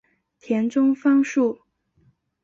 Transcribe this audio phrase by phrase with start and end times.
[0.39, 1.61] 田中芳树。